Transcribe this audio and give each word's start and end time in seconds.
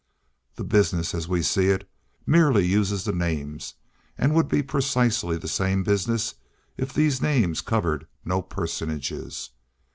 The 0.55 0.63
business, 0.63 1.13
as 1.13 1.27
we 1.27 1.43
see 1.43 1.67
it, 1.67 1.87
merely 2.25 2.65
uses 2.65 3.03
the 3.03 3.11
names, 3.11 3.75
and 4.17 4.33
would 4.33 4.47
be 4.47 4.63
precisely 4.63 5.37
the 5.37 5.47
same 5.47 5.83
business 5.83 6.33
if 6.75 6.91
these 6.91 7.21
names 7.21 7.61
covered 7.61 8.07
no 8.25 8.41
personages. 8.41 9.51